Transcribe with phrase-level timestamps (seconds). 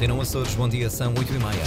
[0.00, 1.62] Antena Açores, bom dia, são 8 e meia.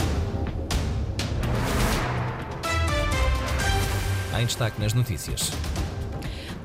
[4.41, 5.51] Em destaque nas notícias.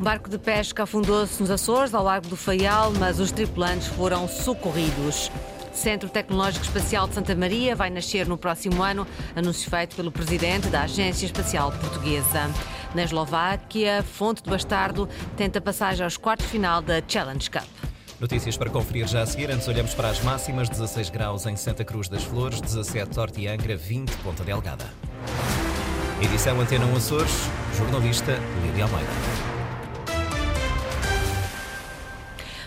[0.00, 4.26] Um barco de pesca afundou-se nos Açores, ao largo do Faial, mas os tripulantes foram
[4.26, 5.30] socorridos.
[5.74, 9.06] Centro Tecnológico Espacial de Santa Maria vai nascer no próximo ano,
[9.36, 12.50] anúncio feito pelo presidente da Agência Espacial Portuguesa.
[12.94, 15.06] Na Eslováquia, Fonte do Bastardo
[15.36, 17.87] tenta passagem aos quartos final da Challenge Cup.
[18.20, 19.50] Notícias para conferir já a seguir.
[19.50, 23.46] Antes olhamos para as máximas: 16 graus em Santa Cruz das Flores, 17 Horta e
[23.46, 24.86] Angra, 20 Ponta Delgada.
[26.20, 29.47] Edição Antena 1 Açores, jornalista Lídia Almeida.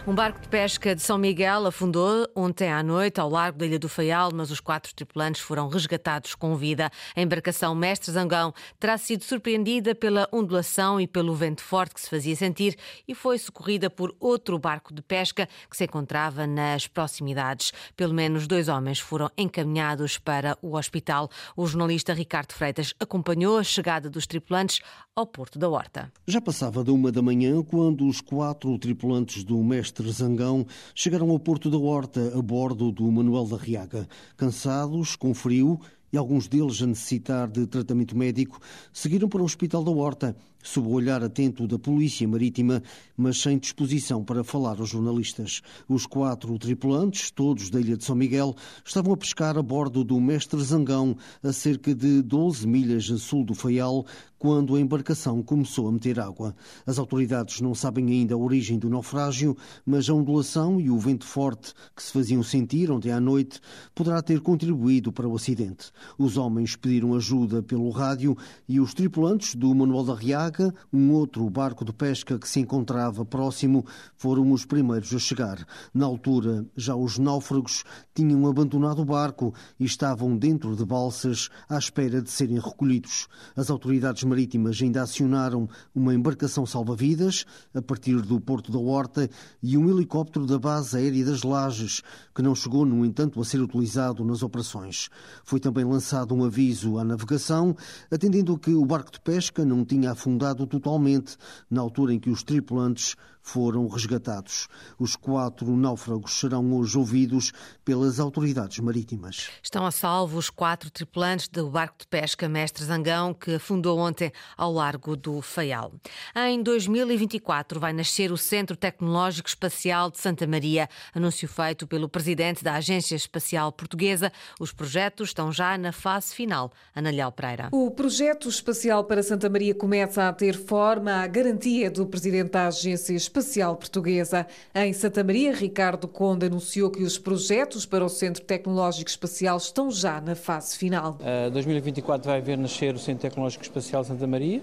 [0.08, 3.78] Um barco de pesca de São Miguel afundou ontem à noite ao largo da Ilha
[3.78, 6.90] do Faial, mas os quatro tripulantes foram resgatados com vida.
[7.16, 12.10] A embarcação Mestre Zangão terá sido surpreendida pela ondulação e pelo vento forte que se
[12.10, 12.76] fazia sentir
[13.08, 17.72] e foi socorrida por outro barco de pesca que se encontrava nas proximidades.
[17.96, 21.30] Pelo menos dois homens foram encaminhados para o hospital.
[21.56, 24.82] O jornalista Ricardo Freitas acompanhou a chegada dos tripulantes
[25.16, 26.12] ao Porto da Horta.
[26.26, 31.30] Já passava de uma da manhã quando os quatro tripulantes do Mestre Mestre Zangão chegaram
[31.30, 34.08] ao Porto da Horta a bordo do Manuel da Riaga.
[34.38, 35.82] Cansados, com frio
[36.14, 38.62] e alguns deles a necessitar de tratamento médico,
[38.94, 42.82] seguiram para o Hospital da Horta, sob o olhar atento da Polícia Marítima,
[43.18, 45.62] mas sem disposição para falar aos jornalistas.
[45.88, 50.20] Os quatro tripulantes, todos da Ilha de São Miguel, estavam a pescar a bordo do
[50.20, 54.06] Mestre Zangão, a cerca de 12 milhas a sul do Faial,
[54.42, 56.56] quando a embarcação começou a meter água.
[56.84, 61.28] As autoridades não sabem ainda a origem do naufrágio, mas a ondulação e o vento
[61.28, 63.60] forte que se faziam sentir ontem à noite
[63.94, 65.92] poderá ter contribuído para o acidente.
[66.18, 68.36] Os homens pediram ajuda pelo rádio
[68.68, 70.51] e os tripulantes do Manuel da Riaga,
[70.92, 73.86] um outro barco de pesca que se encontrava próximo,
[74.18, 75.66] foram os primeiros a chegar.
[75.94, 81.78] Na altura, já os náufragos tinham abandonado o barco e estavam dentro de balsas à
[81.78, 83.28] espera de serem recolhidos.
[83.56, 89.30] As autoridades marítimas ainda acionaram uma embarcação salva-vidas a partir do Porto da Horta
[89.62, 92.02] e um helicóptero da Base Aérea das Lajes,
[92.36, 95.10] que não chegou, no entanto, a ser utilizado nas operações.
[95.44, 97.76] Foi também lançado um aviso à navegação,
[98.10, 101.38] atendendo que o barco de pesca não tinha afundado totalmente
[101.70, 104.68] na altura em que os tripulantes foram resgatados.
[105.00, 107.52] Os quatro náufragos serão hoje ouvidos
[107.84, 109.50] pelas autoridades marítimas.
[109.62, 114.32] Estão a salvo os quatro tripulantes do barco de pesca Mestre Zangão, que afundou ontem
[114.56, 115.94] ao largo do Faial.
[116.36, 122.64] Em 2024 vai nascer o Centro Tecnológico Espacial de Santa Maria, anúncio feito pelo presidente
[122.64, 124.32] da Agência Espacial Portuguesa.
[124.60, 126.72] Os projetos estão já na fase final.
[126.94, 127.70] Analial Pereira.
[127.72, 132.68] O projeto espacial para Santa Maria começa a ter forma à garantia do presidente da
[132.68, 134.46] Agência Espacial Espacial Portuguesa.
[134.76, 139.90] Em Santa Maria, Ricardo Conde anunciou que os projetos para o Centro Tecnológico Espacial estão
[139.90, 141.18] já na fase final.
[141.22, 144.62] Uh, 2024 vai ver nascer o Centro Tecnológico Espacial Santa Maria.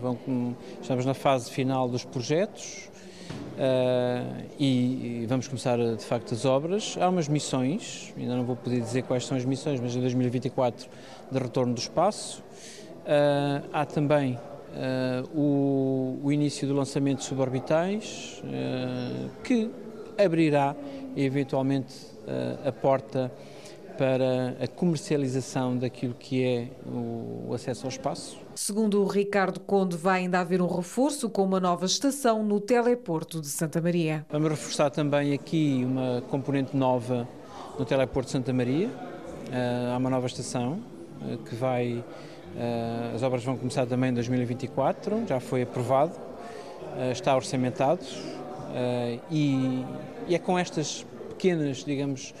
[0.00, 0.16] Vão,
[0.80, 2.88] estamos na fase final dos projetos.
[3.54, 6.96] Uh, e, e, vamos começar de facto as obras.
[7.00, 10.88] Há umas missões, ainda não vou poder dizer quais são as missões, mas em 2024
[11.32, 12.44] de retorno do espaço.
[13.04, 14.38] Uh, há também
[15.34, 19.70] o, o, início do lançamento de suborbitais, uh, que
[20.18, 20.74] abrirá
[21.16, 21.94] eventualmente
[22.26, 23.32] uh, a porta
[23.96, 28.36] para a comercialização daquilo que é o, acesso ao espaço.
[28.56, 33.40] Segundo o Ricardo Conde, vai ainda haver um reforço com uma nova estação no teleporto
[33.40, 34.26] de Santa Maria.
[34.30, 37.28] Vamos reforçar também aqui uma componente nova
[37.78, 38.90] no teleporto de Santa Maria.
[39.92, 40.80] há uma nova estação
[41.48, 42.33] que vai eh,
[43.14, 46.12] as obras vão começar também em 2024, já foi aprovado,
[46.96, 48.04] eh, está orçamentado
[48.74, 49.84] eh, e,
[50.28, 52.32] é com estas pequenas, digamos,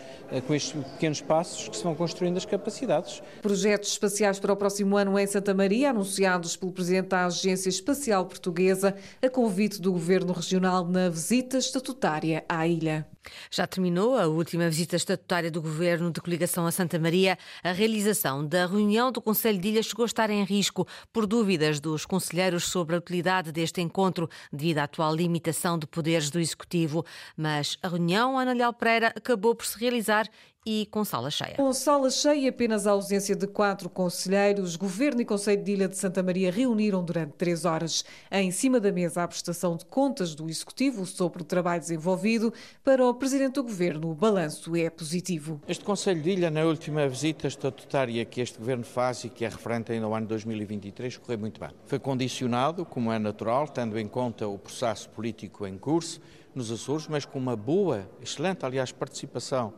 [0.46, 3.22] com estes pequenos passos que se vão construindo as capacidades.
[3.42, 8.24] Projetos espaciais para o próximo ano em Santa Maria, anunciados pelo Presidente da Agência Espacial
[8.24, 13.06] Portuguesa, a convite do Governo Regional na visita estatutária à ilha.
[13.50, 17.38] Já terminou a última visita estatutária do Governo de coligação a Santa Maria.
[17.62, 21.80] A realização da reunião do Conselho de Ilha chegou a estar em risco por dúvidas
[21.80, 27.04] dos conselheiros sobre a utilidade deste encontro devido à atual limitação de poderes do Executivo.
[27.36, 30.28] Mas a reunião, Ana Leal Pereira, acabou por se realizar
[30.66, 31.56] e com sala cheia.
[31.56, 35.96] Com sala cheia, apenas a ausência de quatro conselheiros, Governo e Conselho de Ilha de
[35.96, 38.04] Santa Maria reuniram durante três horas.
[38.30, 42.52] Em cima da mesa, a prestação de contas do Executivo sobre o trabalho desenvolvido.
[42.82, 45.60] Para o Presidente do Governo, o balanço é positivo.
[45.68, 49.48] Este Conselho de Ilha, na última visita estatutária que este Governo faz e que é
[49.48, 51.70] referente ainda ao ano 2023, correu muito bem.
[51.84, 56.20] Foi condicionado, como é natural, tendo em conta o processo político em curso
[56.54, 59.74] nos Açores, mas com uma boa, excelente, aliás, participação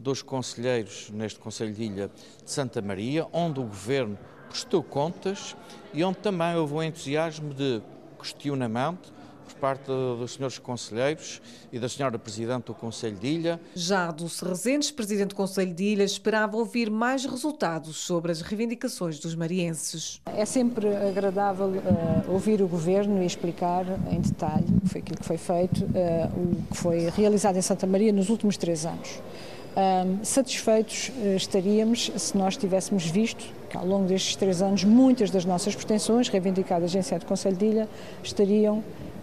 [0.00, 2.10] dos conselheiros neste Conselho de Ilha
[2.42, 4.18] de Santa Maria, onde o Governo
[4.48, 5.54] prestou contas
[5.92, 7.82] e onde também houve um entusiasmo de
[8.18, 9.12] questionamento
[9.44, 11.42] por parte dos senhores conselheiros
[11.72, 13.60] e da senhora Presidente do Conselho de Ilha.
[13.74, 19.18] Já do Rezendes, Presidente do Conselho de Ilha, esperava ouvir mais resultados sobre as reivindicações
[19.18, 20.20] dos marienses.
[20.26, 25.18] É sempre agradável uh, ouvir o Governo e explicar em detalhe o que foi aquilo
[25.18, 25.88] que foi feito, uh,
[26.36, 29.20] o que foi realizado em Santa Maria nos últimos três anos.
[29.76, 35.30] Um, satisfeitos uh, estaríamos se nós tivéssemos visto que ao longo destes três anos muitas
[35.30, 37.88] das nossas pretensões reivindicadas em sede do Conselho de Ilha
[38.22, 38.82] estariam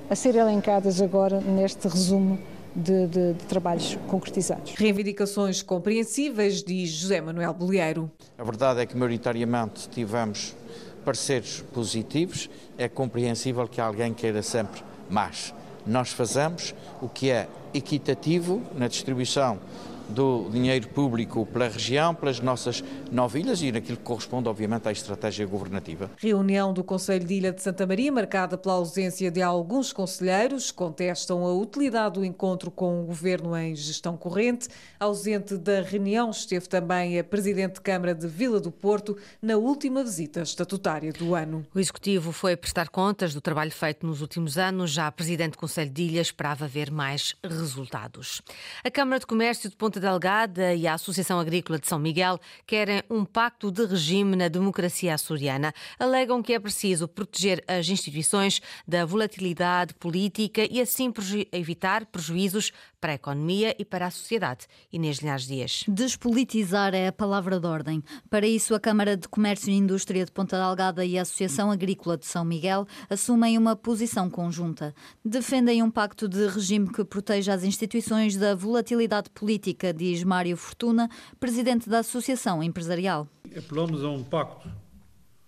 [0.10, 2.40] a ser elencadas agora neste resumo
[2.74, 4.74] de, de, de, trabalhos concretizados.
[4.76, 8.10] Reivindicações compreensíveis, diz José Manuel Bolieiro.
[8.38, 10.56] A verdade é que, maioritariamente, tivemos
[11.04, 12.50] pareceres positivos.
[12.78, 15.54] É compreensível que alguém queira sempre mais.
[15.86, 19.60] Nós fazemos o que é equitativo na distribuição
[20.10, 25.46] do dinheiro público pela região, pelas nossas novilhas e naquilo que corresponde, obviamente, à estratégia
[25.46, 26.10] governativa.
[26.18, 31.46] Reunião do Conselho de Ilha de Santa Maria, marcada pela ausência de alguns conselheiros, contestam
[31.46, 34.68] a utilidade do encontro com o governo em gestão corrente.
[35.00, 40.04] Ausente da reunião esteve também a Presidente de Câmara de Vila do Porto na última
[40.04, 41.66] visita estatutária do ano.
[41.74, 44.92] O Executivo foi prestar contas do trabalho feito nos últimos anos.
[44.92, 48.42] Já a Presidente do Conselho de Ilha esperava ver mais resultados.
[48.84, 52.40] A Câmara de Comércio de Ponta Ponta Delgada e a Associação Agrícola de São Miguel
[52.66, 55.74] querem um pacto de regime na democracia açoriana.
[55.98, 61.12] Alegam que é preciso proteger as instituições da volatilidade política e assim
[61.52, 64.68] evitar prejuízos para a economia e para a sociedade.
[64.92, 65.84] Inês Linhares Dias.
[65.88, 68.04] Despolitizar é a palavra de ordem.
[68.30, 72.18] Para isso, a Câmara de Comércio e Indústria de Ponta Delgada e a Associação Agrícola
[72.18, 74.94] de São Miguel assumem uma posição conjunta.
[75.24, 81.10] Defendem um pacto de regime que proteja as instituições da volatilidade política, diz Mário Fortuna,
[81.40, 83.28] presidente da Associação Empresarial.
[83.56, 84.70] Apelamos a um pacto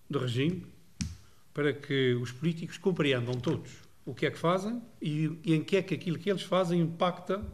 [0.10, 0.66] de regime
[1.54, 5.77] para que os políticos compreendam todos o que é que fazem e, e em que
[5.77, 7.45] é que aquilo que eles fazem impacta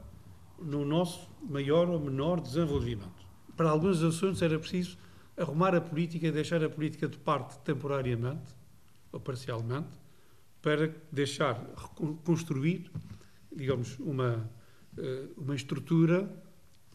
[0.58, 3.26] no nosso maior ou menor desenvolvimento.
[3.58, 4.98] Para alguns assuntos era preciso
[5.36, 8.56] arrumar a política deixar a política de parte temporariamente
[9.12, 10.00] ou parcialmente
[10.62, 11.56] para deixar
[12.24, 12.90] construir,
[13.54, 14.50] digamos, uma,
[14.98, 16.42] eh, uma estrutura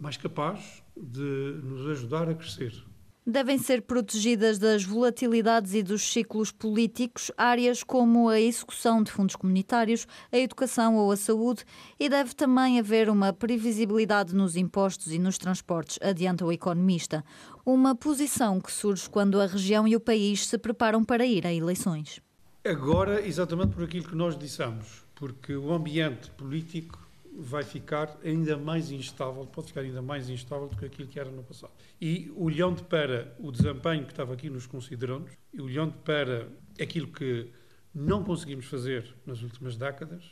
[0.00, 2.82] mais capaz de nos ajudar a crescer
[3.26, 9.36] devem ser protegidas das volatilidades e dos ciclos políticos áreas como a execução de fundos
[9.36, 11.64] comunitários, a educação ou a saúde
[11.98, 17.24] e deve também haver uma previsibilidade nos impostos e nos transportes, adianta o economista.
[17.64, 21.52] Uma posição que surge quando a região e o país se preparam para ir a
[21.52, 22.20] eleições.
[22.64, 28.90] Agora, exatamente por aquilo que nós dissemos, porque o ambiente político vai ficar ainda mais
[28.90, 31.72] instável, pode ficar ainda mais instável do que aquilo que era no passado.
[32.00, 36.48] E olhando para o desempenho que estava aqui nos considerandos, e olhando para
[36.80, 37.50] aquilo que
[37.94, 40.24] não conseguimos fazer nas últimas décadas,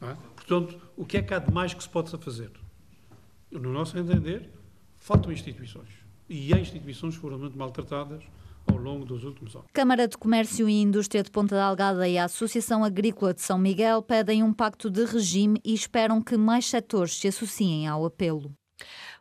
[0.00, 0.14] é?
[0.34, 2.50] portanto, o que é que há de mais que se possa fazer?
[3.50, 4.50] No nosso entender,
[4.96, 5.88] faltam instituições.
[6.28, 8.24] E as instituições foram muito maltratadas
[8.66, 9.68] ao longo dos últimos anos.
[9.72, 14.02] Câmara de Comércio e Indústria de Ponta Delgada e a Associação Agrícola de São Miguel
[14.02, 18.54] pedem um pacto de regime e esperam que mais setores se associem ao apelo.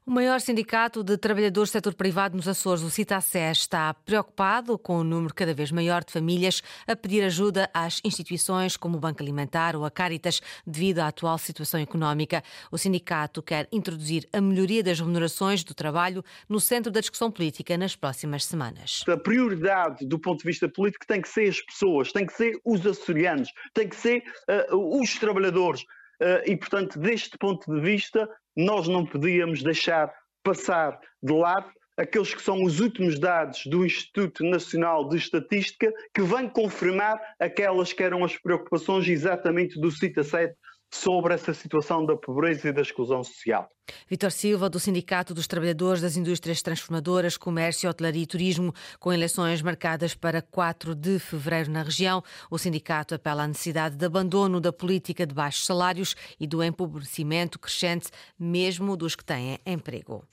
[0.06, 4.98] O maior sindicato de trabalhadores do setor privado nos Açores, o CITACE, está preocupado com
[4.98, 9.24] o número cada vez maior de famílias a pedir ajuda às instituições como o Banco
[9.24, 12.44] Alimentar ou a Caritas devido à atual situação económica.
[12.70, 17.78] O sindicato quer introduzir a melhoria das remunerações do trabalho no centro da discussão política
[17.78, 19.06] nas próximas semanas.
[19.08, 22.60] A prioridade do ponto de vista político tem que ser as pessoas, tem que ser
[22.66, 24.22] os açorianos, tem que ser
[24.70, 25.84] uh, os trabalhadores.
[26.22, 32.34] Uh, e, portanto, deste ponto de vista, nós não podíamos deixar passar de lado aqueles
[32.34, 38.04] que são os últimos dados do Instituto Nacional de Estatística, que vêm confirmar aquelas que
[38.04, 40.56] eram as preocupações exatamente do CITA 7
[40.94, 43.68] sobre essa situação da pobreza e da exclusão social.
[44.08, 49.62] Vitor Silva, do Sindicato dos Trabalhadores das Indústrias Transformadoras, Comércio, Hotelaria e Turismo, com eleições
[49.62, 54.72] marcadas para 4 de fevereiro na região, o sindicato apela à necessidade de abandono da
[54.72, 58.10] política de baixos salários e do empobrecimento crescente,
[58.40, 60.24] mesmo dos que têm emprego.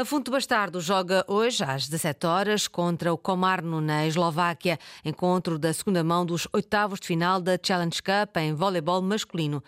[0.00, 5.72] A Funto Bastardo joga hoje às 17 horas contra o Komarno na Eslováquia, encontro da
[5.72, 9.60] segunda mão dos oitavos de final da Challenge Cup em voleibol masculino.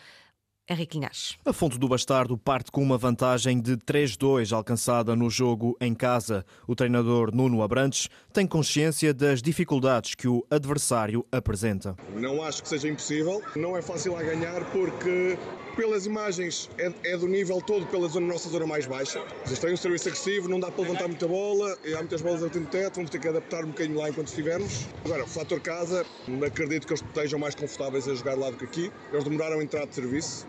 [0.71, 1.37] Henrique Linhares.
[1.45, 6.47] A Fonte do Bastardo parte com uma vantagem de 3-2 alcançada no jogo em casa.
[6.65, 11.97] O treinador Nuno Abrantes tem consciência das dificuldades que o adversário apresenta.
[12.15, 13.43] Não acho que seja impossível.
[13.57, 15.37] Não é fácil a ganhar porque
[15.77, 19.25] pelas imagens, é, é, do nível todo pela zona, nossa zona mais baixa.
[19.47, 22.41] Eles têm um serviço agressivo, não dá para levantar muita bola, e há muitas bolas
[22.43, 24.87] dentro do teto, vamos ter que adaptar um bocadinho lá enquanto estivermos.
[25.05, 26.05] Agora, o fator casa,
[26.47, 28.93] acredito que eles estejam mais confortáveis a jogar lá do que aqui.
[29.13, 30.47] Eles demoraram a entrar de serviço,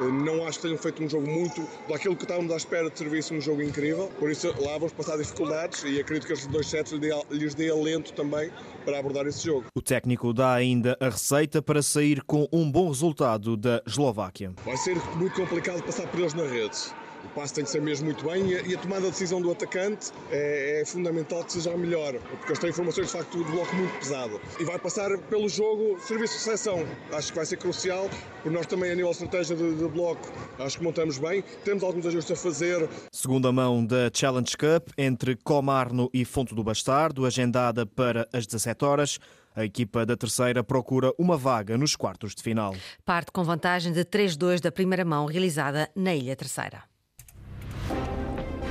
[0.00, 3.34] não acho que tenham feito um jogo muito daquilo que estávamos à espera de serviço,
[3.34, 4.10] um jogo incrível.
[4.18, 6.92] Por isso lá vamos passar dificuldades e acredito que estes dois sets
[7.30, 8.50] lhes dê alento também
[8.84, 9.66] para abordar esse jogo.
[9.74, 14.52] O técnico dá ainda a receita para sair com um bom resultado da Eslováquia.
[14.64, 17.01] Vai ser muito complicado passar por eles na rede.
[17.24, 20.10] O passe tem que ser mesmo muito bem e a, tomada de decisão do atacante
[20.30, 23.74] é, é, fundamental que seja a melhor, porque eles têm informações de facto de bloco
[23.74, 24.40] muito pesado.
[24.58, 26.86] E vai passar pelo jogo serviço de seleção.
[27.12, 30.32] Acho que vai ser crucial, porque nós também, a nível de estratégia de, de bloco,
[30.58, 31.42] acho que montamos bem.
[31.64, 32.88] Temos alguns ajustes a fazer.
[33.12, 38.84] Segunda mão da Challenge Cup entre Comarno e Fonte do Bastardo, agendada para as 17
[38.84, 39.18] horas.
[39.54, 42.74] A equipa da terceira procura uma vaga nos quartos de final.
[43.04, 46.91] Parte com vantagem de 3-2 da primeira mão realizada na Ilha Terceira.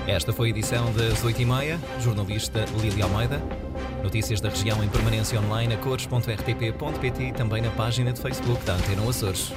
[0.08, 1.80] Esta foi a edição das 8h30.
[2.02, 3.42] Jornalista Lília Almeida.
[4.04, 8.74] Notícias da região em permanência online a cores.rtp.pt e também na página de Facebook da
[8.74, 9.54] Antena Açores.